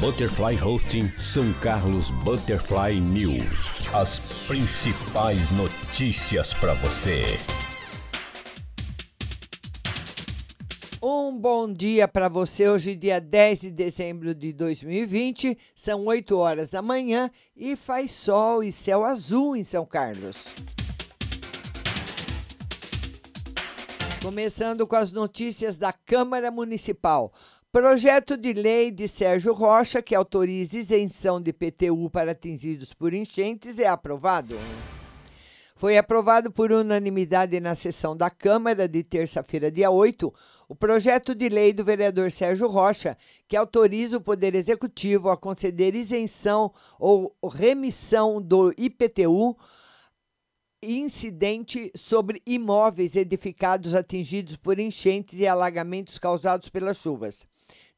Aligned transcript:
Butterfly 0.00 0.62
Hosting 0.62 1.08
São 1.16 1.50
Carlos 1.54 2.10
Butterfly 2.10 3.00
News. 3.00 3.86
As 3.94 4.20
principais 4.46 5.50
notícias 5.50 6.52
para 6.52 6.74
você. 6.74 7.22
Um 11.02 11.38
bom 11.38 11.72
dia 11.72 12.06
para 12.06 12.28
você. 12.28 12.68
Hoje, 12.68 12.94
dia 12.94 13.18
10 13.18 13.60
de 13.62 13.70
dezembro 13.70 14.34
de 14.34 14.52
2020, 14.52 15.56
são 15.74 16.04
8 16.04 16.36
horas 16.36 16.70
da 16.70 16.82
manhã 16.82 17.30
e 17.56 17.74
faz 17.74 18.12
sol 18.12 18.62
e 18.62 18.70
céu 18.70 19.02
azul 19.02 19.56
em 19.56 19.64
São 19.64 19.86
Carlos. 19.86 20.54
Começando 24.22 24.86
com 24.86 24.96
as 24.96 25.12
notícias 25.12 25.78
da 25.78 25.92
Câmara 25.92 26.50
Municipal. 26.50 27.32
Projeto 27.72 28.38
de 28.38 28.54
lei 28.54 28.90
de 28.90 29.06
Sérgio 29.06 29.52
Rocha 29.52 30.00
que 30.00 30.14
autoriza 30.14 30.78
isenção 30.78 31.40
de 31.40 31.52
PTU 31.52 32.08
para 32.08 32.32
atingidos 32.32 32.94
por 32.94 33.12
enchentes 33.12 33.78
é 33.78 33.86
aprovado. 33.86 34.56
Foi 35.74 35.98
aprovado 35.98 36.50
por 36.50 36.72
unanimidade 36.72 37.60
na 37.60 37.74
sessão 37.74 38.16
da 38.16 38.30
Câmara 38.30 38.88
de 38.88 39.04
terça-feira, 39.04 39.70
dia 39.70 39.90
8, 39.90 40.32
o 40.66 40.74
projeto 40.74 41.34
de 41.34 41.50
lei 41.50 41.74
do 41.74 41.84
vereador 41.84 42.32
Sérgio 42.32 42.66
Rocha, 42.66 43.14
que 43.46 43.54
autoriza 43.54 44.16
o 44.16 44.22
Poder 44.22 44.54
Executivo 44.54 45.28
a 45.28 45.36
conceder 45.36 45.94
isenção 45.94 46.72
ou 46.98 47.36
remissão 47.52 48.40
do 48.40 48.72
IPTU 48.78 49.54
incidente 50.82 51.90
sobre 51.94 52.40
imóveis 52.46 53.16
edificados 53.16 53.94
atingidos 53.94 54.56
por 54.56 54.78
enchentes 54.78 55.38
e 55.38 55.46
alagamentos 55.46 56.16
causados 56.16 56.70
pelas 56.70 56.96
chuvas. 56.96 57.46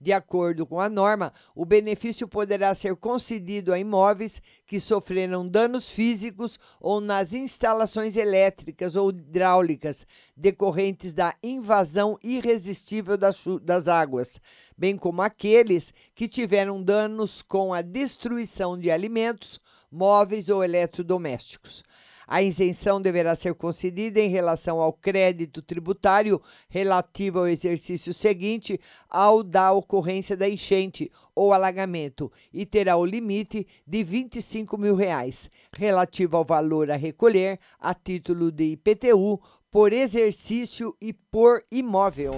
De 0.00 0.12
acordo 0.12 0.64
com 0.64 0.80
a 0.80 0.88
norma, 0.88 1.32
o 1.56 1.64
benefício 1.64 2.28
poderá 2.28 2.72
ser 2.72 2.94
concedido 2.94 3.72
a 3.72 3.80
imóveis 3.80 4.40
que 4.64 4.78
sofreram 4.78 5.46
danos 5.46 5.90
físicos 5.90 6.56
ou 6.80 7.00
nas 7.00 7.32
instalações 7.32 8.16
elétricas 8.16 8.94
ou 8.94 9.10
hidráulicas 9.10 10.06
decorrentes 10.36 11.12
da 11.12 11.34
invasão 11.42 12.16
irresistível 12.22 13.16
das, 13.16 13.42
das 13.60 13.88
águas, 13.88 14.40
bem 14.76 14.96
como 14.96 15.20
aqueles 15.20 15.92
que 16.14 16.28
tiveram 16.28 16.80
danos 16.80 17.42
com 17.42 17.74
a 17.74 17.82
destruição 17.82 18.78
de 18.78 18.92
alimentos, 18.92 19.58
móveis 19.90 20.48
ou 20.48 20.62
eletrodomésticos. 20.62 21.82
A 22.28 22.42
isenção 22.42 23.00
deverá 23.00 23.34
ser 23.34 23.54
concedida 23.54 24.20
em 24.20 24.28
relação 24.28 24.82
ao 24.82 24.92
crédito 24.92 25.62
tributário 25.62 26.42
relativo 26.68 27.38
ao 27.38 27.48
exercício 27.48 28.12
seguinte 28.12 28.78
ao 29.08 29.42
da 29.42 29.72
ocorrência 29.72 30.36
da 30.36 30.46
enchente 30.46 31.10
ou 31.34 31.54
alagamento 31.54 32.30
e 32.52 32.66
terá 32.66 32.98
o 32.98 33.04
limite 33.06 33.66
de 33.86 34.04
25 34.04 34.76
mil 34.76 34.94
reais, 34.94 35.50
relativo 35.72 36.36
ao 36.36 36.44
valor 36.44 36.90
a 36.90 36.96
recolher 36.96 37.58
a 37.80 37.94
título 37.94 38.52
de 38.52 38.72
IPTU 38.72 39.40
por 39.70 39.94
exercício 39.94 40.94
e 41.00 41.14
por 41.14 41.64
imóvel. 41.70 42.34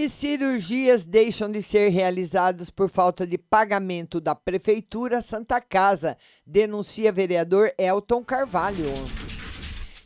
E 0.00 0.08
cirurgias 0.08 1.04
deixam 1.04 1.50
de 1.50 1.62
ser 1.62 1.90
realizadas 1.90 2.70
por 2.70 2.88
falta 2.88 3.26
de 3.26 3.36
pagamento 3.36 4.18
da 4.18 4.34
Prefeitura 4.34 5.20
Santa 5.20 5.60
Casa, 5.60 6.16
denuncia 6.46 7.12
vereador 7.12 7.70
Elton 7.76 8.24
Carvalho. 8.24 8.86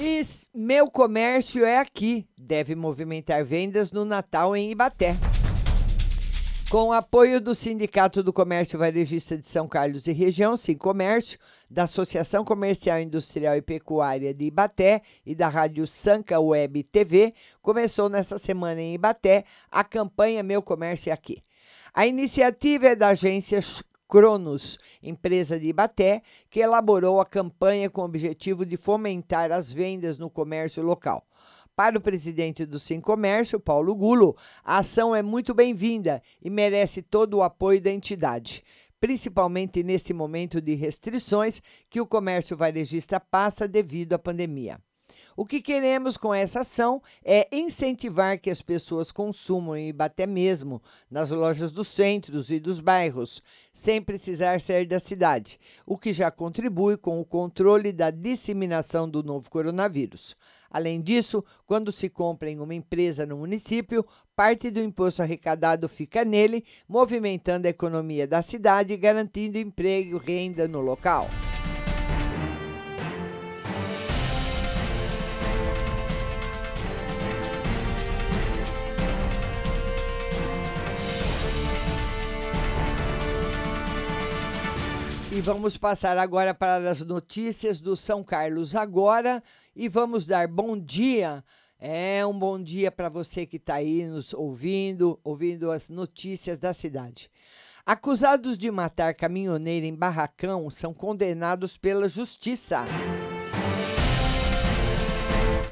E 0.00 0.22
meu 0.54 0.88
comércio 0.88 1.64
é 1.64 1.78
aqui. 1.78 2.24
Deve 2.38 2.76
movimentar 2.76 3.44
vendas 3.44 3.90
no 3.90 4.04
Natal 4.04 4.54
em 4.54 4.70
Ibaté. 4.70 5.16
Com 6.70 6.92
apoio 6.92 7.40
do 7.40 7.52
Sindicato 7.52 8.22
do 8.22 8.32
Comércio 8.32 8.78
Varejista 8.78 9.36
de 9.36 9.48
São 9.48 9.66
Carlos 9.66 10.06
e 10.06 10.12
Região, 10.12 10.56
Sim 10.56 10.76
Comércio, 10.76 11.36
da 11.68 11.82
Associação 11.82 12.44
Comercial 12.44 13.00
Industrial 13.00 13.56
e 13.56 13.62
Pecuária 13.62 14.32
de 14.32 14.44
Ibaté 14.44 15.02
e 15.26 15.34
da 15.34 15.48
Rádio 15.48 15.84
Sanca 15.84 16.38
Web 16.38 16.84
TV, 16.84 17.34
começou 17.60 18.08
nesta 18.08 18.38
semana 18.38 18.80
em 18.80 18.94
Ibaté 18.94 19.44
a 19.68 19.82
campanha 19.82 20.44
Meu 20.44 20.62
Comércio 20.62 21.10
é 21.10 21.12
Aqui. 21.12 21.42
A 21.92 22.06
iniciativa 22.06 22.88
é 22.88 22.94
da 22.94 23.08
agência 23.08 23.60
Cronos, 24.08 24.78
empresa 25.02 25.60
de 25.60 25.66
Ibaté, 25.66 26.22
que 26.48 26.60
elaborou 26.60 27.20
a 27.20 27.26
campanha 27.26 27.90
com 27.90 28.00
o 28.00 28.04
objetivo 28.04 28.64
de 28.64 28.78
fomentar 28.78 29.52
as 29.52 29.70
vendas 29.70 30.18
no 30.18 30.30
comércio 30.30 30.82
local. 30.82 31.26
Para 31.76 31.98
o 31.98 32.00
presidente 32.00 32.64
do 32.64 32.78
Sim 32.78 33.00
Comércio, 33.00 33.60
Paulo 33.60 33.94
Gulo, 33.94 34.34
a 34.64 34.78
ação 34.78 35.14
é 35.14 35.22
muito 35.22 35.54
bem-vinda 35.54 36.22
e 36.42 36.48
merece 36.50 37.02
todo 37.02 37.34
o 37.34 37.42
apoio 37.42 37.80
da 37.80 37.92
entidade, 37.92 38.64
principalmente 38.98 39.82
nesse 39.84 40.12
momento 40.12 40.60
de 40.60 40.74
restrições 40.74 41.62
que 41.88 42.00
o 42.00 42.06
comércio 42.06 42.56
varejista 42.56 43.20
passa 43.20 43.68
devido 43.68 44.14
à 44.14 44.18
pandemia. 44.18 44.80
O 45.40 45.46
que 45.46 45.62
queremos 45.62 46.16
com 46.16 46.34
essa 46.34 46.62
ação 46.62 47.00
é 47.24 47.46
incentivar 47.52 48.40
que 48.40 48.50
as 48.50 48.60
pessoas 48.60 49.12
consumam 49.12 49.76
e 49.76 49.94
até 49.96 50.26
mesmo 50.26 50.82
nas 51.08 51.30
lojas 51.30 51.70
dos 51.70 51.86
centros 51.86 52.50
e 52.50 52.58
dos 52.58 52.80
bairros, 52.80 53.40
sem 53.72 54.02
precisar 54.02 54.60
sair 54.60 54.84
da 54.84 54.98
cidade, 54.98 55.56
o 55.86 55.96
que 55.96 56.12
já 56.12 56.28
contribui 56.28 56.96
com 56.96 57.20
o 57.20 57.24
controle 57.24 57.92
da 57.92 58.10
disseminação 58.10 59.08
do 59.08 59.22
novo 59.22 59.48
coronavírus. 59.48 60.34
Além 60.68 61.00
disso, 61.00 61.44
quando 61.64 61.92
se 61.92 62.08
compra 62.08 62.50
em 62.50 62.58
uma 62.58 62.74
empresa 62.74 63.24
no 63.24 63.36
município, 63.36 64.04
parte 64.34 64.72
do 64.72 64.80
imposto 64.80 65.22
arrecadado 65.22 65.88
fica 65.88 66.24
nele, 66.24 66.64
movimentando 66.88 67.68
a 67.68 67.70
economia 67.70 68.26
da 68.26 68.42
cidade 68.42 68.92
e 68.92 68.96
garantindo 68.96 69.56
emprego 69.56 70.20
e 70.20 70.32
renda 70.32 70.66
no 70.66 70.80
local. 70.80 71.28
E 85.38 85.40
vamos 85.40 85.76
passar 85.76 86.18
agora 86.18 86.52
para 86.52 86.90
as 86.90 87.00
notícias 87.00 87.80
do 87.80 87.96
São 87.96 88.24
Carlos 88.24 88.74
agora 88.74 89.40
e 89.72 89.88
vamos 89.88 90.26
dar 90.26 90.48
bom 90.48 90.76
dia. 90.76 91.44
É 91.78 92.26
um 92.26 92.36
bom 92.36 92.60
dia 92.60 92.90
para 92.90 93.08
você 93.08 93.46
que 93.46 93.56
está 93.56 93.74
aí 93.74 94.04
nos 94.04 94.34
ouvindo, 94.34 95.16
ouvindo 95.22 95.70
as 95.70 95.90
notícias 95.90 96.58
da 96.58 96.74
cidade. 96.74 97.30
Acusados 97.86 98.58
de 98.58 98.68
matar 98.68 99.14
caminhoneiro 99.14 99.86
em 99.86 99.94
barracão 99.94 100.68
são 100.70 100.92
condenados 100.92 101.76
pela 101.76 102.08
justiça. 102.08 102.84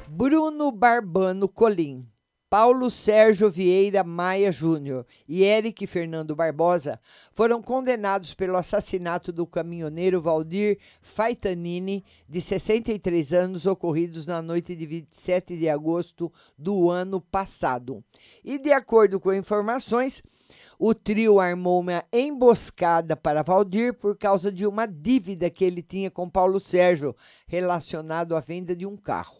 Bruno 0.07 0.71
Barbano 0.71 1.49
Colim 1.49 2.07
Paulo 2.49 2.89
Sérgio 2.89 3.49
Vieira 3.49 4.05
Maia 4.05 4.53
Júnior 4.53 5.05
e 5.27 5.43
Eric 5.43 5.85
Fernando 5.85 6.33
Barbosa 6.33 6.97
foram 7.33 7.61
condenados 7.61 8.33
pelo 8.33 8.55
assassinato 8.55 9.33
do 9.33 9.45
caminhoneiro 9.45 10.21
Valdir 10.21 10.79
Faitanini, 11.01 12.05
de 12.27 12.39
63 12.39 13.33
anos, 13.33 13.65
ocorridos 13.65 14.25
na 14.25 14.41
noite 14.41 14.77
de 14.77 14.85
27 14.85 15.57
de 15.57 15.67
agosto 15.67 16.31
do 16.57 16.89
ano 16.89 17.19
passado. 17.19 18.01
E 18.45 18.57
de 18.57 18.71
acordo 18.71 19.19
com 19.19 19.33
informações, 19.33 20.23
o 20.79 20.93
trio 20.93 21.41
armou 21.41 21.81
uma 21.81 22.05
emboscada 22.13 23.17
para 23.17 23.43
Valdir 23.43 23.93
por 23.93 24.17
causa 24.17 24.49
de 24.49 24.65
uma 24.65 24.85
dívida 24.85 25.49
que 25.49 25.65
ele 25.65 25.81
tinha 25.81 26.09
com 26.09 26.29
Paulo 26.29 26.61
Sérgio 26.61 27.13
relacionado 27.45 28.37
à 28.37 28.39
venda 28.39 28.73
de 28.73 28.85
um 28.85 28.95
carro. 28.95 29.36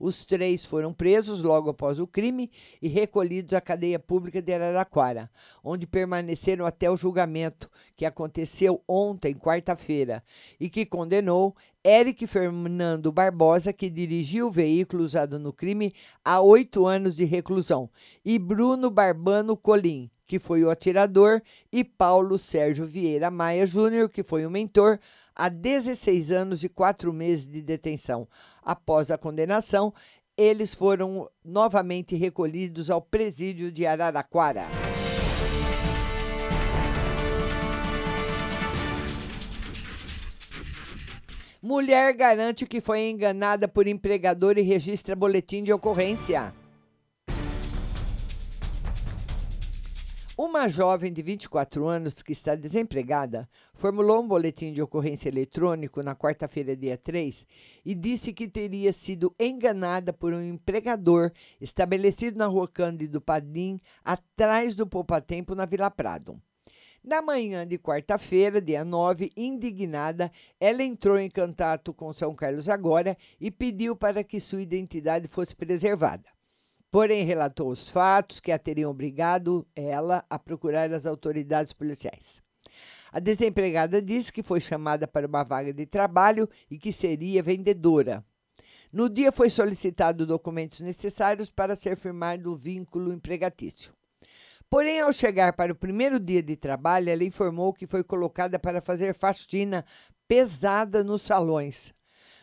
Os 0.00 0.24
três 0.24 0.64
foram 0.64 0.94
presos 0.94 1.42
logo 1.42 1.68
após 1.68 2.00
o 2.00 2.06
crime 2.06 2.50
e 2.80 2.88
recolhidos 2.88 3.52
à 3.52 3.60
cadeia 3.60 3.98
pública 3.98 4.40
de 4.40 4.50
Araraquara, 4.50 5.30
onde 5.62 5.86
permaneceram 5.86 6.64
até 6.64 6.90
o 6.90 6.96
julgamento, 6.96 7.70
que 7.94 8.06
aconteceu 8.06 8.82
ontem, 8.88 9.34
quarta-feira, 9.34 10.24
e 10.58 10.70
que 10.70 10.86
condenou 10.86 11.54
Eric 11.84 12.26
Fernando 12.26 13.12
Barbosa, 13.12 13.74
que 13.74 13.90
dirigiu 13.90 14.46
o 14.46 14.50
veículo 14.50 15.04
usado 15.04 15.38
no 15.38 15.52
crime, 15.52 15.92
a 16.24 16.40
oito 16.40 16.86
anos 16.86 17.14
de 17.14 17.26
reclusão, 17.26 17.90
e 18.24 18.38
Bruno 18.38 18.90
Barbano 18.90 19.54
Colim, 19.54 20.10
que 20.26 20.38
foi 20.38 20.64
o 20.64 20.70
atirador, 20.70 21.42
e 21.70 21.84
Paulo 21.84 22.38
Sérgio 22.38 22.86
Vieira 22.86 23.30
Maia 23.30 23.66
Júnior, 23.66 24.08
que 24.08 24.22
foi 24.22 24.46
o 24.46 24.50
mentor, 24.50 24.98
a 25.40 25.48
16 25.48 26.30
anos 26.30 26.62
e 26.62 26.68
4 26.68 27.10
meses 27.14 27.48
de 27.48 27.62
detenção. 27.62 28.28
Após 28.62 29.10
a 29.10 29.16
condenação, 29.16 29.90
eles 30.36 30.74
foram 30.74 31.30
novamente 31.42 32.14
recolhidos 32.14 32.90
ao 32.90 33.00
presídio 33.00 33.72
de 33.72 33.86
Araraquara. 33.86 34.64
Mulher 41.62 42.12
garante 42.12 42.66
que 42.66 42.82
foi 42.82 43.08
enganada 43.08 43.66
por 43.66 43.86
empregador 43.86 44.58
e 44.58 44.62
registra 44.62 45.16
boletim 45.16 45.64
de 45.64 45.72
ocorrência. 45.72 46.52
Uma 50.42 50.70
jovem 50.70 51.12
de 51.12 51.20
24 51.20 51.86
anos 51.86 52.22
que 52.22 52.32
está 52.32 52.54
desempregada 52.54 53.46
formulou 53.74 54.22
um 54.22 54.26
boletim 54.26 54.72
de 54.72 54.80
ocorrência 54.80 55.28
eletrônico 55.28 56.02
na 56.02 56.16
quarta-feira, 56.16 56.74
dia 56.74 56.96
3, 56.96 57.46
e 57.84 57.94
disse 57.94 58.32
que 58.32 58.48
teria 58.48 58.90
sido 58.90 59.34
enganada 59.38 60.14
por 60.14 60.32
um 60.32 60.42
empregador 60.42 61.30
estabelecido 61.60 62.38
na 62.38 62.46
rua 62.46 62.66
Cândido 62.66 63.20
Padim, 63.20 63.78
atrás 64.02 64.74
do 64.74 64.86
Poupa 64.86 65.20
Tempo, 65.20 65.54
na 65.54 65.66
Vila 65.66 65.90
Prado. 65.90 66.40
Na 67.04 67.20
manhã 67.20 67.66
de 67.66 67.76
quarta-feira, 67.76 68.62
dia 68.62 68.82
9, 68.82 69.30
indignada, 69.36 70.32
ela 70.58 70.82
entrou 70.82 71.18
em 71.18 71.28
contato 71.28 71.92
com 71.92 72.14
São 72.14 72.34
Carlos 72.34 72.66
Agora 72.66 73.14
e 73.38 73.50
pediu 73.50 73.94
para 73.94 74.24
que 74.24 74.40
sua 74.40 74.62
identidade 74.62 75.28
fosse 75.28 75.54
preservada 75.54 76.39
porém 76.90 77.24
relatou 77.24 77.70
os 77.70 77.88
fatos 77.88 78.40
que 78.40 78.52
a 78.52 78.58
teriam 78.58 78.90
obrigado 78.90 79.66
ela 79.74 80.24
a 80.28 80.38
procurar 80.38 80.92
as 80.92 81.06
autoridades 81.06 81.72
policiais. 81.72 82.42
A 83.12 83.18
desempregada 83.18 84.00
disse 84.00 84.32
que 84.32 84.42
foi 84.42 84.60
chamada 84.60 85.06
para 85.06 85.26
uma 85.26 85.42
vaga 85.42 85.72
de 85.72 85.86
trabalho 85.86 86.48
e 86.70 86.78
que 86.78 86.92
seria 86.92 87.42
vendedora. 87.42 88.24
No 88.92 89.08
dia 89.08 89.30
foi 89.30 89.50
solicitado 89.50 90.26
documentos 90.26 90.80
necessários 90.80 91.48
para 91.50 91.76
ser 91.76 91.96
firmado 91.96 92.52
o 92.52 92.56
vínculo 92.56 93.12
empregatício. 93.12 93.92
Porém, 94.68 95.00
ao 95.00 95.12
chegar 95.12 95.52
para 95.54 95.72
o 95.72 95.76
primeiro 95.76 96.20
dia 96.20 96.42
de 96.42 96.56
trabalho, 96.56 97.10
ela 97.10 97.24
informou 97.24 97.72
que 97.72 97.86
foi 97.86 98.04
colocada 98.04 98.58
para 98.58 98.80
fazer 98.80 99.14
faxina 99.14 99.84
pesada 100.28 101.02
nos 101.02 101.22
salões. 101.22 101.92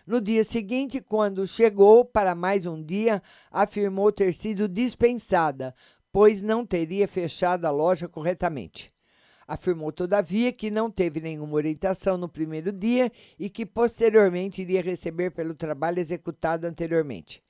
No 0.08 0.22
dia 0.22 0.42
seguinte, 0.42 1.02
quando 1.02 1.46
chegou 1.46 2.06
para 2.06 2.34
mais 2.34 2.66
um 2.66 2.82
dia, 2.82 3.22
afirmou 3.52 4.10
ter 4.10 4.34
sido 4.34 4.66
dispensada, 4.66 5.76
pois 6.14 6.42
não 6.42 6.66
teria 6.66 7.06
fechado 7.10 7.66
a 7.66 7.72
loja 7.72 8.08
corretamente. 8.08 8.94
Afirmou, 9.46 9.92
todavia, 9.92 10.54
que 10.54 10.72
não 10.72 10.90
teve 10.90 11.20
nenhuma 11.20 11.56
orientação 11.56 12.18
no 12.18 12.30
primeiro 12.30 12.72
dia 12.72 13.12
e 13.38 13.50
que 13.50 13.66
posteriormente 13.66 14.62
iria 14.62 14.82
receber 14.82 15.32
pelo 15.32 15.54
trabalho 15.54 16.00
executado 16.00 16.66
anteriormente. 16.66 17.44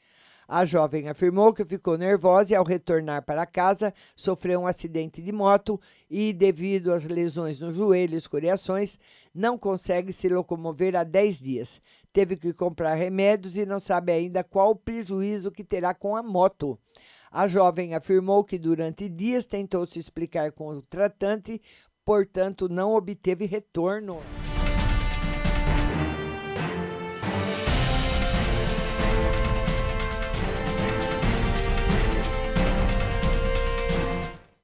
A 0.47 0.65
jovem 0.65 1.09
afirmou 1.09 1.53
que 1.53 1.65
ficou 1.65 1.97
nervosa 1.97 2.53
e, 2.53 2.55
ao 2.55 2.63
retornar 2.63 3.21
para 3.23 3.45
casa, 3.45 3.93
sofreu 4.15 4.61
um 4.61 4.67
acidente 4.67 5.21
de 5.21 5.33
moto 5.33 5.79
e, 6.09 6.31
devido 6.31 6.93
às 6.93 7.03
lesões 7.03 7.59
no 7.59 7.73
joelho 7.73 8.13
e 8.13 8.17
escoriações, 8.17 8.97
não 9.35 9.57
consegue 9.57 10.13
se 10.13 10.29
locomover 10.29 10.95
há 10.95 11.03
10 11.03 11.39
dias. 11.39 11.81
Teve 12.13 12.35
que 12.35 12.53
comprar 12.53 12.95
remédios 12.95 13.57
e 13.57 13.65
não 13.65 13.79
sabe 13.79 14.11
ainda 14.11 14.43
qual 14.43 14.71
o 14.71 14.75
prejuízo 14.75 15.51
que 15.51 15.63
terá 15.63 15.93
com 15.93 16.15
a 16.15 16.23
moto. 16.23 16.79
A 17.31 17.47
jovem 17.47 17.93
afirmou 17.93 18.43
que 18.43 18.57
durante 18.57 19.09
dias 19.09 19.45
tentou 19.45 19.85
se 19.85 19.99
explicar 19.99 20.51
com 20.51 20.69
o 20.69 20.81
tratante, 20.81 21.61
portanto, 22.03 22.69
não 22.69 22.95
obteve 22.95 23.45
retorno. 23.45 24.19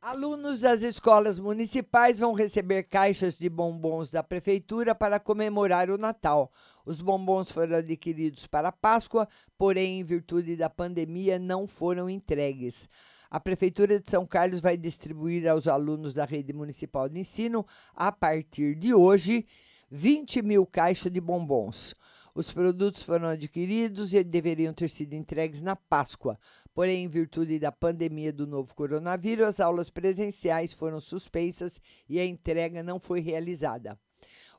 Alunos 0.01 0.59
das 0.59 0.83
escolas 0.83 1.39
municipais 1.39 2.19
vão 2.19 2.33
receber 2.33 2.83
caixas 2.83 3.35
de 3.35 3.49
bombons 3.49 4.11
da 4.11 4.21
prefeitura 4.21 4.93
para 4.93 5.19
comemorar 5.19 5.89
o 5.89 5.97
Natal. 5.97 6.51
Os 6.85 7.01
bombons 7.01 7.51
foram 7.51 7.77
adquiridos 7.77 8.45
para 8.45 8.71
Páscoa, 8.71 9.27
porém, 9.57 9.99
em 9.99 10.03
virtude 10.03 10.55
da 10.55 10.69
pandemia, 10.69 11.39
não 11.39 11.65
foram 11.65 12.09
entregues. 12.09 12.89
A 13.31 13.39
Prefeitura 13.39 13.99
de 13.99 14.11
São 14.11 14.27
Carlos 14.27 14.59
vai 14.59 14.77
distribuir 14.77 15.47
aos 15.47 15.67
alunos 15.67 16.13
da 16.13 16.25
rede 16.25 16.53
municipal 16.53 17.07
de 17.07 17.19
ensino, 17.19 17.65
a 17.95 18.11
partir 18.11 18.75
de 18.75 18.93
hoje, 18.93 19.45
20 19.89 20.41
mil 20.41 20.65
caixas 20.65 21.11
de 21.11 21.21
bombons. 21.21 21.95
Os 22.35 22.51
produtos 22.51 23.03
foram 23.03 23.27
adquiridos 23.27 24.13
e 24.13 24.23
deveriam 24.23 24.73
ter 24.73 24.89
sido 24.89 25.13
entregues 25.13 25.61
na 25.61 25.75
Páscoa. 25.75 26.37
Porém, 26.73 27.03
em 27.03 27.07
virtude 27.07 27.59
da 27.59 27.71
pandemia 27.71 28.33
do 28.33 28.47
novo 28.47 28.73
coronavírus, 28.73 29.47
as 29.47 29.59
aulas 29.59 29.89
presenciais 29.89 30.73
foram 30.73 30.99
suspensas 30.99 31.79
e 32.09 32.19
a 32.19 32.25
entrega 32.25 32.81
não 32.81 32.99
foi 32.99 33.19
realizada. 33.19 33.97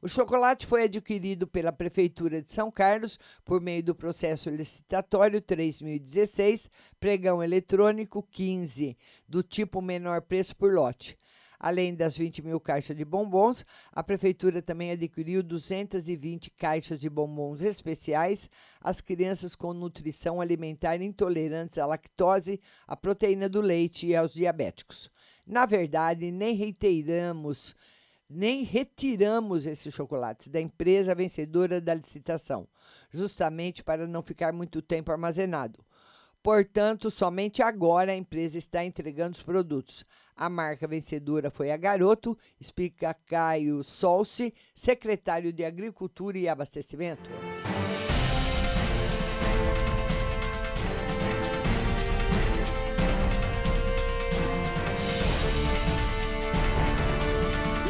O 0.05 0.09
chocolate 0.09 0.67
foi 0.67 0.83
adquirido 0.83 1.47
pela 1.47 1.73
Prefeitura 1.73 2.43
de 2.43 2.53
São 2.53 2.71
Carlos 2.71 3.19
por 3.43 3.59
meio 3.59 3.83
do 3.83 3.95
processo 3.95 4.51
licitatório 4.51 5.41
3016, 5.41 6.69
pregão 7.01 7.43
eletrônico 7.43 8.23
15, 8.31 8.99
do 9.27 9.43
tipo 9.43 9.81
menor 9.81 10.21
preço 10.21 10.55
por 10.57 10.75
lote. 10.75 11.17
Além 11.59 11.95
das 11.95 12.19
20 12.19 12.43
mil 12.43 12.61
caixas 12.61 12.95
de 12.95 13.03
bombons, 13.03 13.65
a 13.91 14.03
Prefeitura 14.03 14.61
também 14.61 14.91
adquiriu 14.91 15.43
220 15.43 16.51
caixas 16.51 17.01
de 17.01 17.09
bombons 17.09 17.63
especiais 17.63 18.51
às 18.83 19.01
crianças 19.01 19.55
com 19.55 19.73
nutrição 19.73 20.39
alimentar 20.39 21.01
intolerantes 21.01 21.79
à 21.79 21.87
lactose, 21.87 22.61
à 22.87 22.95
proteína 22.95 23.49
do 23.49 23.63
leite 23.63 24.07
e 24.07 24.15
aos 24.15 24.35
diabéticos. 24.35 25.11
Na 25.47 25.65
verdade, 25.65 26.31
nem 26.31 26.55
reiteramos 26.55 27.75
nem 28.35 28.63
retiramos 28.65 29.65
esses 29.65 29.95
chocolates 29.95 30.49
da 30.49 30.61
empresa 30.61 31.15
vencedora 31.15 31.81
da 31.81 31.95
licitação, 31.95 32.67
justamente 33.11 33.83
para 33.83 34.07
não 34.07 34.23
ficar 34.23 34.53
muito 34.53 34.83
tempo 34.83 35.13
armazenado. 35.13 35.85
Portanto, 36.43 37.11
somente 37.11 37.63
agora 37.63 38.13
a 38.13 38.17
empresa 38.17 38.59
está 38.59 38.85
entregando 38.85 39.33
os 39.35 39.43
produtos. 39.43 40.05
A 40.37 40.51
marca 40.51 40.87
vencedora 40.87 41.51
foi 41.51 41.71
a 41.71 41.77
Garoto, 41.77 42.37
explica 42.61 43.15
Caio 43.15 43.83
Solce, 43.83 44.53
secretário 44.75 45.53
de 45.53 45.65
Agricultura 45.65 46.37
e 46.37 46.47
Abastecimento. 46.47 47.31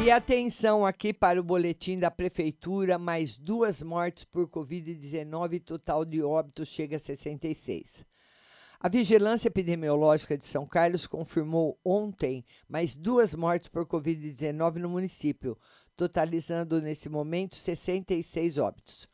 E 0.04 0.10
atenção 0.10 0.84
aqui 0.84 1.14
para 1.14 1.40
o 1.40 1.42
boletim 1.42 1.98
da 1.98 2.10
Prefeitura: 2.10 2.98
mais 2.98 3.38
duas 3.38 3.82
mortes 3.82 4.22
por 4.22 4.46
Covid-19, 4.46 5.64
total 5.64 6.04
de 6.04 6.22
óbitos 6.22 6.68
chega 6.68 6.96
a 6.96 6.98
66. 6.98 8.04
A 8.78 8.90
Vigilância 8.90 9.48
Epidemiológica 9.48 10.36
de 10.36 10.44
São 10.44 10.66
Carlos 10.66 11.06
confirmou 11.06 11.80
ontem 11.82 12.44
mais 12.68 12.98
duas 12.98 13.34
mortes 13.34 13.66
por 13.66 13.86
Covid-19 13.86 14.74
no 14.74 14.90
município, 14.90 15.56
totalizando 15.96 16.82
nesse 16.82 17.08
momento 17.08 17.56
66 17.56 18.58
óbitos. 18.58 19.08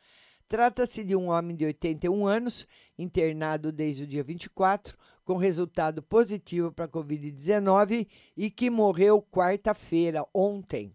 Trata-se 0.49 1.05
de 1.05 1.15
um 1.15 1.29
homem 1.29 1.55
de 1.55 1.67
81 1.67 2.27
anos, 2.27 2.67
internado 2.99 3.71
desde 3.71 4.03
o 4.03 4.07
dia 4.09 4.25
24, 4.25 4.99
com 5.31 5.37
resultado 5.37 6.03
positivo 6.03 6.73
para 6.73 6.87
a 6.87 6.89
Covid-19 6.89 8.09
e 8.37 8.51
que 8.51 8.69
morreu 8.69 9.23
quarta-feira, 9.23 10.27
ontem. 10.35 10.93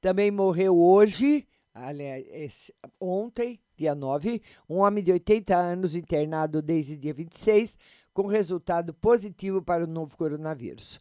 Também 0.00 0.30
morreu 0.30 0.78
hoje, 0.78 1.44
aliás, 1.74 2.70
ontem, 3.00 3.58
dia 3.76 3.92
9, 3.92 4.40
um 4.70 4.76
homem 4.76 5.02
de 5.02 5.10
80 5.10 5.56
anos 5.56 5.96
internado 5.96 6.62
desde 6.62 6.96
dia 6.96 7.12
26, 7.12 7.76
com 8.12 8.28
resultado 8.28 8.94
positivo 8.94 9.60
para 9.60 9.82
o 9.82 9.88
novo 9.88 10.16
coronavírus. 10.16 11.00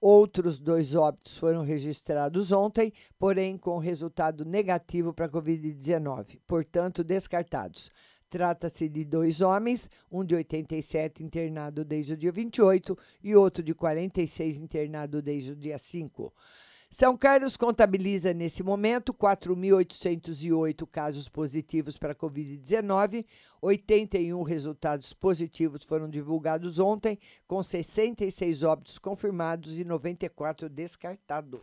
Outros 0.00 0.58
dois 0.58 0.96
óbitos 0.96 1.38
foram 1.38 1.62
registrados 1.62 2.50
ontem, 2.50 2.92
porém 3.16 3.56
com 3.56 3.78
resultado 3.78 4.44
negativo 4.44 5.12
para 5.12 5.26
a 5.26 5.30
Covid-19, 5.30 6.40
portanto 6.48 7.04
descartados. 7.04 7.92
Trata-se 8.30 8.88
de 8.88 9.04
dois 9.04 9.40
homens, 9.40 9.88
um 10.10 10.24
de 10.24 10.34
87 10.34 11.22
internado 11.22 11.84
desde 11.84 12.12
o 12.12 12.16
dia 12.16 12.30
28 12.30 12.96
e 13.22 13.34
outro 13.34 13.62
de 13.62 13.74
46 13.74 14.58
internado 14.58 15.22
desde 15.22 15.52
o 15.52 15.56
dia 15.56 15.78
5. 15.78 16.32
São 16.90 17.18
Carlos 17.18 17.54
contabiliza 17.54 18.32
nesse 18.32 18.62
momento 18.62 19.12
4.808 19.12 20.86
casos 20.90 21.28
positivos 21.28 21.98
para 21.98 22.12
a 22.12 22.16
Covid-19, 22.16 23.26
81 23.60 24.42
resultados 24.42 25.12
positivos 25.12 25.84
foram 25.84 26.08
divulgados 26.08 26.78
ontem, 26.78 27.18
com 27.46 27.62
66 27.62 28.62
óbitos 28.62 28.98
confirmados 28.98 29.78
e 29.78 29.84
94 29.84 30.68
descartados. 30.70 31.60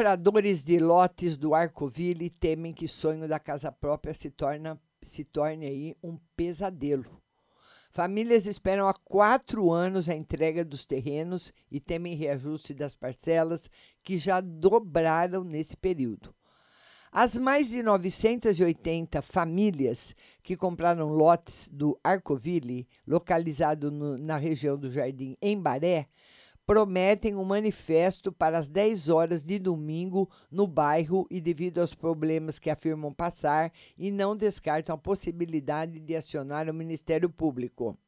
Compradores 0.00 0.64
de 0.64 0.78
lotes 0.78 1.36
do 1.36 1.54
Arcoville 1.54 2.30
temem 2.30 2.72
que 2.72 2.88
sonho 2.88 3.28
da 3.28 3.38
casa 3.38 3.70
própria 3.70 4.14
se, 4.14 4.32
se 5.02 5.24
torne 5.24 5.66
aí 5.66 5.94
um 6.02 6.16
pesadelo. 6.34 7.20
Famílias 7.90 8.46
esperam 8.46 8.88
há 8.88 8.94
quatro 8.94 9.70
anos 9.70 10.08
a 10.08 10.14
entrega 10.14 10.64
dos 10.64 10.86
terrenos 10.86 11.52
e 11.70 11.78
temem 11.78 12.14
reajuste 12.14 12.72
das 12.72 12.94
parcelas, 12.94 13.68
que 14.02 14.16
já 14.16 14.40
dobraram 14.40 15.44
nesse 15.44 15.76
período. 15.76 16.34
As 17.12 17.36
mais 17.36 17.68
de 17.68 17.82
980 17.82 19.20
famílias 19.20 20.16
que 20.42 20.56
compraram 20.56 21.10
lotes 21.10 21.68
do 21.70 22.00
Arcoville, 22.02 22.88
localizado 23.06 23.90
no, 23.90 24.16
na 24.16 24.38
região 24.38 24.78
do 24.78 24.90
Jardim 24.90 25.36
Embaré, 25.42 26.08
prometem 26.70 27.34
um 27.34 27.42
manifesto 27.42 28.30
para 28.30 28.56
as 28.56 28.68
10 28.68 29.08
horas 29.08 29.44
de 29.44 29.58
domingo 29.58 30.30
no 30.48 30.68
bairro 30.68 31.26
e 31.28 31.40
devido 31.40 31.80
aos 31.80 31.96
problemas 31.96 32.60
que 32.60 32.70
afirmam 32.70 33.12
passar 33.12 33.72
e 33.98 34.08
não 34.08 34.36
descartam 34.36 34.94
a 34.94 34.98
possibilidade 34.98 35.98
de 35.98 36.14
acionar 36.14 36.70
o 36.70 36.72
Ministério 36.72 37.28
Público. 37.28 37.98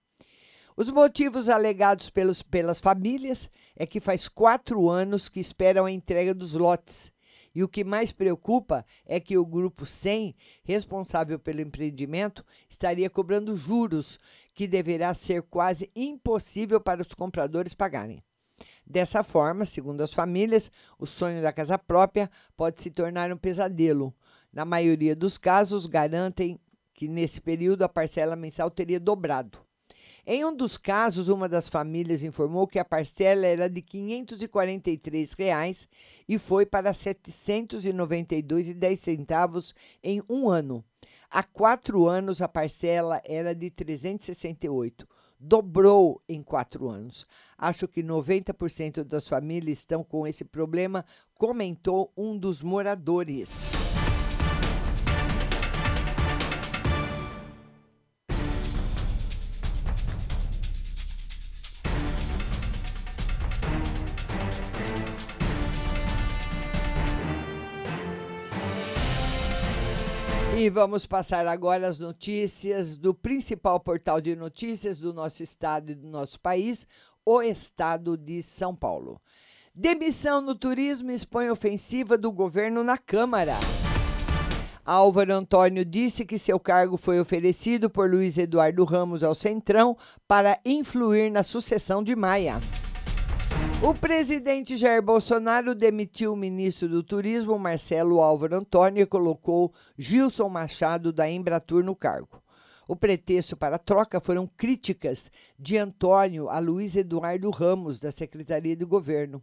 Os 0.76 0.88
motivos 0.90 1.48
alegados 1.48 2.08
pelos, 2.08 2.40
pelas 2.40 2.78
famílias 2.78 3.50
é 3.74 3.84
que 3.84 3.98
faz 3.98 4.28
quatro 4.28 4.88
anos 4.88 5.28
que 5.28 5.40
esperam 5.40 5.84
a 5.84 5.90
entrega 5.90 6.32
dos 6.32 6.52
lotes. 6.52 7.12
E 7.52 7.64
o 7.64 7.68
que 7.68 7.82
mais 7.82 8.12
preocupa 8.12 8.86
é 9.04 9.18
que 9.18 9.36
o 9.36 9.44
grupo 9.44 9.84
100, 9.84 10.36
responsável 10.62 11.36
pelo 11.36 11.60
empreendimento, 11.60 12.46
estaria 12.70 13.10
cobrando 13.10 13.56
juros 13.56 14.20
que 14.54 14.68
deverá 14.68 15.12
ser 15.14 15.42
quase 15.42 15.90
impossível 15.96 16.80
para 16.80 17.02
os 17.02 17.12
compradores 17.12 17.74
pagarem. 17.74 18.22
Dessa 18.92 19.24
forma, 19.24 19.64
segundo 19.64 20.02
as 20.02 20.12
famílias, 20.12 20.70
o 20.98 21.06
sonho 21.06 21.40
da 21.40 21.50
casa 21.50 21.78
própria 21.78 22.30
pode 22.54 22.82
se 22.82 22.90
tornar 22.90 23.32
um 23.32 23.38
pesadelo. 23.38 24.14
Na 24.52 24.66
maioria 24.66 25.16
dos 25.16 25.38
casos, 25.38 25.86
garantem 25.86 26.60
que 26.92 27.08
nesse 27.08 27.40
período 27.40 27.84
a 27.84 27.88
parcela 27.88 28.36
mensal 28.36 28.70
teria 28.70 29.00
dobrado. 29.00 29.56
Em 30.26 30.44
um 30.44 30.54
dos 30.54 30.76
casos, 30.76 31.30
uma 31.30 31.48
das 31.48 31.70
famílias 31.70 32.22
informou 32.22 32.66
que 32.66 32.78
a 32.78 32.84
parcela 32.84 33.46
era 33.46 33.66
de 33.66 33.80
543 33.80 35.32
reais 35.32 35.88
e 36.28 36.38
foi 36.38 36.66
para 36.66 36.90
R$ 36.90 36.96
792,10 36.96 39.72
em 40.02 40.22
um 40.28 40.50
ano. 40.50 40.84
Há 41.34 41.42
quatro 41.42 42.06
anos, 42.06 42.42
a 42.42 42.46
parcela 42.46 43.22
era 43.24 43.54
de 43.54 43.66
R$ 43.66 43.70
368 43.70 45.08
dobrou 45.42 46.22
em 46.28 46.40
quatro 46.40 46.88
anos. 46.88 47.26
Acho 47.58 47.88
que 47.88 48.02
90% 48.02 49.02
das 49.02 49.26
famílias 49.26 49.78
estão 49.78 50.04
com 50.04 50.24
esse 50.24 50.44
problema, 50.44 51.04
comentou 51.34 52.12
um 52.16 52.38
dos 52.38 52.62
moradores. 52.62 53.50
Vamos 70.72 71.04
passar 71.04 71.46
agora 71.46 71.86
as 71.86 71.98
notícias 71.98 72.96
do 72.96 73.12
principal 73.12 73.78
portal 73.78 74.20
de 74.20 74.34
notícias 74.34 74.98
do 74.98 75.12
nosso 75.12 75.42
estado 75.42 75.92
e 75.92 75.94
do 75.94 76.08
nosso 76.08 76.40
país, 76.40 76.86
o 77.24 77.42
Estado 77.42 78.16
de 78.16 78.42
São 78.42 78.74
Paulo. 78.74 79.20
Demissão 79.74 80.40
no 80.40 80.54
turismo 80.54 81.10
expõe 81.10 81.50
ofensiva 81.50 82.16
do 82.16 82.32
governo 82.32 82.82
na 82.82 82.96
Câmara. 82.96 83.54
Álvaro 84.84 85.32
Antônio 85.34 85.84
disse 85.84 86.24
que 86.24 86.38
seu 86.38 86.58
cargo 86.58 86.96
foi 86.96 87.20
oferecido 87.20 87.88
por 87.88 88.10
Luiz 88.10 88.36
Eduardo 88.36 88.82
Ramos 88.84 89.22
ao 89.22 89.34
Centrão 89.34 89.96
para 90.26 90.58
influir 90.64 91.30
na 91.30 91.44
sucessão 91.44 92.02
de 92.02 92.16
Maia. 92.16 92.58
O 93.84 93.92
presidente 93.92 94.76
Jair 94.76 95.02
Bolsonaro 95.02 95.74
demitiu 95.74 96.32
o 96.32 96.36
ministro 96.36 96.88
do 96.88 97.02
Turismo, 97.02 97.58
Marcelo 97.58 98.20
Álvaro 98.20 98.54
Antônio, 98.54 99.02
e 99.02 99.06
colocou 99.06 99.72
Gilson 99.98 100.48
Machado 100.48 101.12
da 101.12 101.28
Embratur 101.28 101.82
no 101.82 101.96
cargo. 101.96 102.40
O 102.86 102.94
pretexto 102.94 103.56
para 103.56 103.74
a 103.74 103.80
troca 103.80 104.20
foram 104.20 104.46
críticas 104.46 105.32
de 105.58 105.76
Antônio 105.76 106.48
a 106.48 106.60
Luiz 106.60 106.94
Eduardo 106.94 107.50
Ramos, 107.50 107.98
da 107.98 108.12
Secretaria 108.12 108.76
de 108.76 108.84
Governo. 108.84 109.42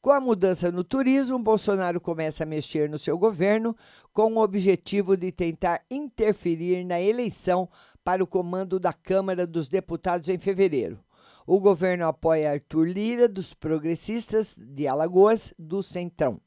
Com 0.00 0.12
a 0.12 0.20
mudança 0.20 0.70
no 0.70 0.84
turismo, 0.84 1.36
Bolsonaro 1.40 2.00
começa 2.00 2.44
a 2.44 2.46
mexer 2.46 2.88
no 2.88 2.98
seu 2.98 3.18
governo 3.18 3.76
com 4.12 4.34
o 4.34 4.38
objetivo 4.38 5.16
de 5.16 5.32
tentar 5.32 5.82
interferir 5.90 6.84
na 6.84 7.00
eleição 7.00 7.68
para 8.04 8.22
o 8.22 8.26
comando 8.26 8.78
da 8.78 8.92
Câmara 8.92 9.44
dos 9.44 9.66
Deputados 9.66 10.28
em 10.28 10.38
fevereiro. 10.38 11.00
O 11.46 11.60
governo 11.60 12.06
apoia 12.06 12.52
Arthur 12.52 12.88
Lira, 12.88 13.28
dos 13.28 13.52
progressistas 13.52 14.56
de 14.56 14.88
Alagoas, 14.88 15.52
do 15.58 15.82
Centrão. 15.82 16.40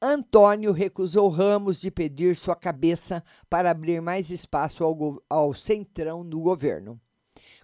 Antônio 0.00 0.72
recusou 0.72 1.28
Ramos 1.28 1.80
de 1.80 1.90
pedir 1.90 2.36
sua 2.36 2.54
cabeça 2.54 3.22
para 3.50 3.70
abrir 3.70 4.00
mais 4.00 4.30
espaço 4.30 4.84
ao, 4.84 5.22
ao 5.28 5.54
Centrão 5.54 6.22
no 6.22 6.40
governo. 6.40 7.00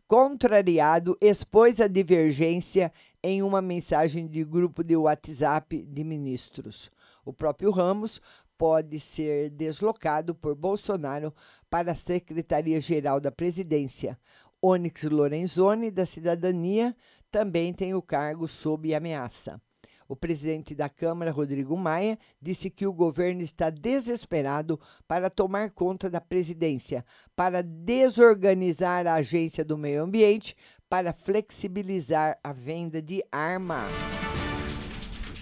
Contrariado, 0.08 1.16
expôs 1.20 1.80
a 1.80 1.86
divergência 1.86 2.92
em 3.22 3.42
uma 3.42 3.60
mensagem 3.60 4.26
de 4.26 4.42
grupo 4.42 4.82
de 4.82 4.96
WhatsApp 4.96 5.84
de 5.84 6.02
ministros. 6.02 6.90
O 7.24 7.32
próprio 7.32 7.70
Ramos 7.70 8.20
pode 8.56 8.98
ser 8.98 9.50
deslocado 9.50 10.34
por 10.34 10.56
Bolsonaro 10.56 11.32
para 11.70 11.92
a 11.92 11.94
Secretaria-Geral 11.94 13.20
da 13.20 13.30
Presidência. 13.30 14.18
Onyx 14.62 15.04
Lorenzoni, 15.04 15.90
da 15.90 16.04
Cidadania, 16.04 16.96
também 17.30 17.72
tem 17.72 17.94
o 17.94 18.02
cargo 18.02 18.48
sob 18.48 18.94
ameaça. 18.94 19.60
O 20.08 20.16
presidente 20.16 20.74
da 20.74 20.88
Câmara, 20.88 21.30
Rodrigo 21.30 21.76
Maia, 21.76 22.18
disse 22.40 22.70
que 22.70 22.86
o 22.86 22.92
governo 22.92 23.42
está 23.42 23.68
desesperado 23.68 24.80
para 25.06 25.28
tomar 25.28 25.70
conta 25.70 26.08
da 26.08 26.18
presidência, 26.18 27.04
para 27.36 27.62
desorganizar 27.62 29.06
a 29.06 29.14
Agência 29.14 29.62
do 29.62 29.76
Meio 29.76 30.02
Ambiente, 30.02 30.56
para 30.88 31.12
flexibilizar 31.12 32.38
a 32.42 32.54
venda 32.54 33.02
de 33.02 33.22
arma. 33.30 33.80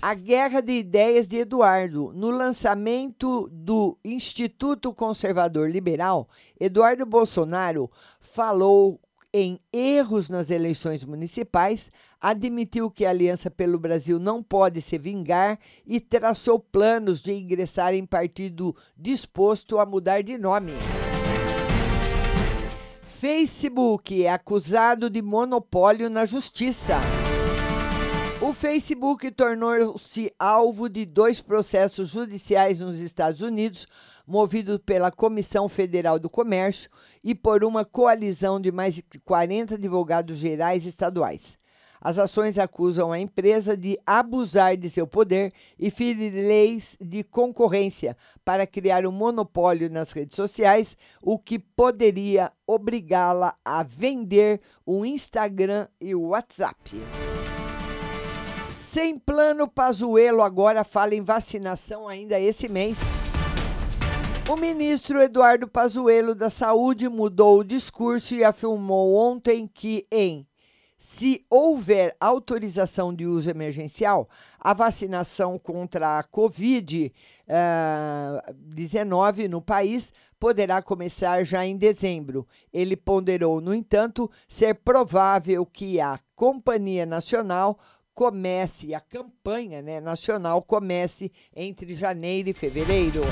A 0.02 0.14
guerra 0.14 0.60
de 0.60 0.72
ideias 0.72 1.26
de 1.28 1.38
Eduardo. 1.38 2.12
No 2.12 2.30
lançamento 2.30 3.48
do 3.52 3.96
Instituto 4.04 4.92
Conservador 4.92 5.70
Liberal, 5.70 6.28
Eduardo 6.58 7.06
Bolsonaro 7.06 7.90
falou 8.20 9.00
em 9.38 9.60
erros 9.70 10.30
nas 10.30 10.48
eleições 10.48 11.04
municipais, 11.04 11.92
admitiu 12.18 12.90
que 12.90 13.04
a 13.04 13.10
Aliança 13.10 13.50
pelo 13.50 13.78
Brasil 13.78 14.18
não 14.18 14.42
pode 14.42 14.80
se 14.80 14.96
vingar 14.96 15.58
e 15.86 16.00
traçou 16.00 16.58
planos 16.58 17.20
de 17.20 17.34
ingressar 17.34 17.92
em 17.92 18.06
partido 18.06 18.74
disposto 18.96 19.78
a 19.78 19.84
mudar 19.84 20.22
de 20.22 20.38
nome. 20.38 20.72
Facebook 23.20 24.24
é 24.24 24.30
acusado 24.30 25.10
de 25.10 25.20
monopólio 25.20 26.08
na 26.08 26.24
justiça. 26.24 26.94
O 28.40 28.54
Facebook 28.54 29.30
tornou-se 29.30 30.32
alvo 30.38 30.88
de 30.88 31.04
dois 31.04 31.42
processos 31.42 32.08
judiciais 32.08 32.80
nos 32.80 32.98
Estados 32.98 33.42
Unidos, 33.42 33.86
movidos 34.26 34.78
pela 34.84 35.10
Comissão 35.10 35.68
Federal 35.68 36.18
do 36.18 36.28
Comércio 36.28 36.90
e 37.22 37.34
por 37.34 37.62
uma 37.64 37.84
coalizão 37.84 38.60
de 38.60 38.72
mais 38.72 38.94
de 38.94 39.02
40 39.24 39.74
advogados 39.74 40.36
gerais 40.36 40.84
estaduais. 40.84 41.58
As 42.00 42.18
ações 42.18 42.58
acusam 42.58 43.10
a 43.10 43.18
empresa 43.18 43.76
de 43.76 43.98
abusar 44.06 44.76
de 44.76 44.88
seu 44.88 45.06
poder 45.06 45.52
e 45.78 45.90
ferir 45.90 46.32
leis 46.32 46.96
de 47.00 47.24
concorrência 47.24 48.16
para 48.44 48.66
criar 48.66 49.06
um 49.06 49.12
monopólio 49.12 49.90
nas 49.90 50.12
redes 50.12 50.36
sociais, 50.36 50.96
o 51.22 51.38
que 51.38 51.58
poderia 51.58 52.52
obrigá-la 52.66 53.56
a 53.64 53.82
vender 53.82 54.60
o 54.84 55.04
Instagram 55.04 55.88
e 56.00 56.14
o 56.14 56.28
WhatsApp. 56.28 56.92
Sem 58.78 59.18
plano, 59.18 59.68
Pazuello 59.68 60.42
agora 60.42 60.84
fala 60.84 61.14
em 61.14 61.22
vacinação 61.22 62.08
ainda 62.08 62.38
esse 62.40 62.68
mês. 62.68 63.25
O 64.48 64.54
ministro 64.54 65.20
Eduardo 65.20 65.66
Pazuello 65.66 66.32
da 66.32 66.48
Saúde 66.48 67.08
mudou 67.08 67.58
o 67.58 67.64
discurso 67.64 68.32
e 68.32 68.44
afirmou 68.44 69.12
ontem 69.16 69.66
que 69.66 70.06
em 70.08 70.46
se 70.96 71.44
houver 71.50 72.16
autorização 72.20 73.12
de 73.12 73.26
uso 73.26 73.50
emergencial, 73.50 74.28
a 74.60 74.72
vacinação 74.72 75.58
contra 75.58 76.20
a 76.20 76.24
Covid-19 76.24 77.12
uh, 79.46 79.48
no 79.50 79.60
país 79.60 80.12
poderá 80.38 80.80
começar 80.80 81.44
já 81.44 81.66
em 81.66 81.76
dezembro. 81.76 82.46
Ele 82.72 82.96
ponderou, 82.96 83.60
no 83.60 83.74
entanto, 83.74 84.30
ser 84.46 84.76
provável 84.76 85.66
que 85.66 86.00
a 86.00 86.20
Companhia 86.36 87.04
Nacional 87.04 87.80
comece, 88.14 88.94
a 88.94 89.00
campanha 89.00 89.82
né, 89.82 90.00
nacional 90.00 90.62
comece 90.62 91.32
entre 91.54 91.96
janeiro 91.96 92.48
e 92.48 92.54
fevereiro. 92.54 93.22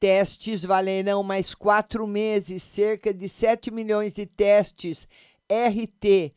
Testes 0.00 0.64
valerão 0.64 1.22
mais 1.22 1.54
quatro 1.54 2.06
meses, 2.06 2.62
cerca 2.62 3.12
de 3.12 3.28
7 3.28 3.70
milhões 3.70 4.14
de 4.14 4.24
testes 4.24 5.06
RT 5.46 6.32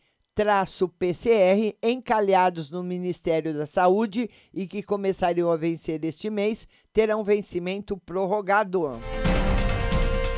PCR 0.97 1.77
encalhados 1.81 2.69
no 2.71 2.83
Ministério 2.83 3.53
da 3.53 3.65
Saúde 3.65 4.29
e 4.53 4.67
que 4.67 4.83
começariam 4.83 5.49
a 5.51 5.55
vencer 5.55 6.03
este 6.03 6.29
mês, 6.29 6.67
terão 6.91 7.23
vencimento 7.23 7.95
prorrogado. 7.95 8.99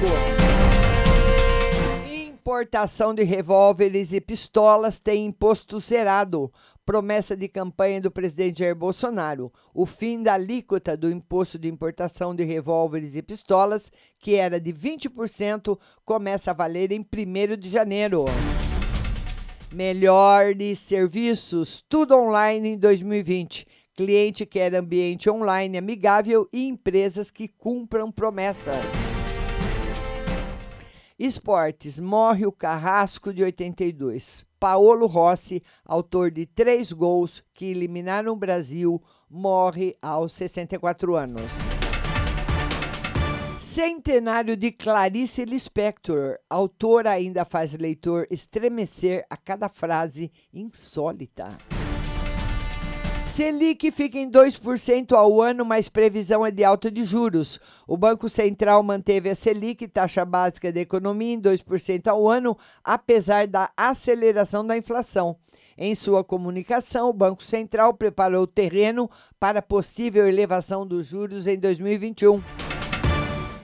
Importação 2.40 3.12
de 3.12 3.22
revólveres 3.22 4.12
e 4.12 4.20
pistolas 4.20 4.98
tem 4.98 5.26
imposto 5.26 5.78
zerado. 5.78 6.50
Promessa 6.90 7.36
de 7.36 7.46
campanha 7.46 8.00
do 8.00 8.10
presidente 8.10 8.58
Jair 8.58 8.74
Bolsonaro. 8.74 9.52
O 9.72 9.86
fim 9.86 10.24
da 10.24 10.34
alíquota 10.34 10.96
do 10.96 11.08
imposto 11.08 11.56
de 11.56 11.68
importação 11.68 12.34
de 12.34 12.42
revólveres 12.42 13.14
e 13.14 13.22
pistolas, 13.22 13.92
que 14.18 14.34
era 14.34 14.60
de 14.60 14.72
20%, 14.72 15.78
começa 16.04 16.50
a 16.50 16.52
valer 16.52 16.90
em 16.90 16.98
1 16.98 17.56
de 17.56 17.70
janeiro. 17.70 18.24
Melhores 19.72 20.80
serviços, 20.80 21.80
tudo 21.88 22.16
online 22.16 22.70
em 22.70 22.76
2020. 22.76 23.68
Cliente 23.94 24.44
quer 24.44 24.74
ambiente 24.74 25.30
online 25.30 25.78
amigável 25.78 26.48
e 26.52 26.66
empresas 26.66 27.30
que 27.30 27.46
cumpram 27.46 28.10
promessas. 28.10 28.74
Esportes, 31.16 32.00
morre 32.00 32.46
o 32.46 32.50
Carrasco 32.50 33.32
de 33.32 33.44
82. 33.44 34.49
Paolo 34.60 35.06
Rossi, 35.06 35.62
autor 35.86 36.30
de 36.30 36.44
três 36.44 36.92
gols 36.92 37.42
que 37.54 37.64
eliminaram 37.64 38.34
o 38.34 38.36
Brasil, 38.36 39.02
morre 39.28 39.96
aos 40.02 40.34
64 40.34 41.16
anos. 41.16 41.50
Centenário 43.58 44.56
de 44.56 44.70
Clarice 44.70 45.44
Lispector. 45.46 46.36
Autora 46.50 47.12
ainda 47.12 47.46
faz 47.46 47.72
leitor 47.72 48.26
estremecer 48.30 49.24
a 49.30 49.36
cada 49.36 49.68
frase 49.70 50.30
insólita. 50.52 51.48
Selic 53.40 53.90
fica 53.90 54.18
em 54.18 54.30
2% 54.30 55.12
ao 55.12 55.40
ano, 55.40 55.64
mas 55.64 55.88
previsão 55.88 56.44
é 56.44 56.50
de 56.50 56.62
alta 56.62 56.90
de 56.90 57.06
juros. 57.06 57.58
O 57.88 57.96
Banco 57.96 58.28
Central 58.28 58.82
manteve 58.82 59.30
a 59.30 59.34
Selic, 59.34 59.88
taxa 59.88 60.26
básica 60.26 60.70
da 60.70 60.78
economia, 60.78 61.32
em 61.32 61.40
2% 61.40 62.06
ao 62.08 62.28
ano, 62.28 62.54
apesar 62.84 63.46
da 63.46 63.70
aceleração 63.74 64.62
da 64.66 64.76
inflação. 64.76 65.38
Em 65.78 65.94
sua 65.94 66.22
comunicação, 66.22 67.08
o 67.08 67.14
Banco 67.14 67.42
Central 67.42 67.94
preparou 67.94 68.42
o 68.42 68.46
terreno 68.46 69.10
para 69.38 69.62
possível 69.62 70.28
elevação 70.28 70.86
dos 70.86 71.06
juros 71.06 71.46
em 71.46 71.58
2021. 71.58 72.42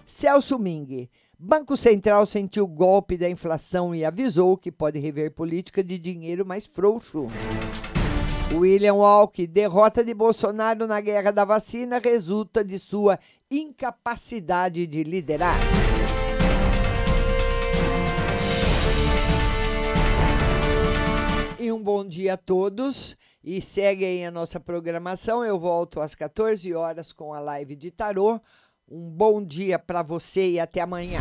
Celso 0.06 0.58
Ming. 0.58 1.10
Banco 1.38 1.76
Central 1.76 2.24
sentiu 2.24 2.64
o 2.64 2.66
golpe 2.66 3.18
da 3.18 3.28
inflação 3.28 3.94
e 3.94 4.06
avisou 4.06 4.56
que 4.56 4.72
pode 4.72 4.98
rever 4.98 5.32
política 5.32 5.84
de 5.84 5.98
dinheiro 5.98 6.46
mais 6.46 6.64
frouxo. 6.64 7.26
William 8.52 8.94
Walk, 8.94 9.46
derrota 9.46 10.04
de 10.04 10.14
Bolsonaro 10.14 10.86
na 10.86 11.00
guerra 11.00 11.30
da 11.32 11.44
vacina 11.44 11.98
resulta 11.98 12.64
de 12.64 12.78
sua 12.78 13.18
incapacidade 13.50 14.86
de 14.86 15.02
liderar. 15.02 15.56
E 21.58 21.72
um 21.72 21.82
bom 21.82 22.06
dia 22.06 22.34
a 22.34 22.36
todos. 22.36 23.16
E 23.42 23.60
seguem 23.60 24.26
a 24.26 24.30
nossa 24.30 24.58
programação. 24.58 25.44
Eu 25.44 25.58
volto 25.58 26.00
às 26.00 26.14
14 26.14 26.72
horas 26.74 27.12
com 27.12 27.32
a 27.32 27.40
live 27.40 27.74
de 27.74 27.90
tarô. 27.90 28.40
Um 28.88 29.10
bom 29.10 29.42
dia 29.42 29.78
para 29.78 30.02
você 30.02 30.50
e 30.50 30.60
até 30.60 30.80
amanhã. 30.80 31.20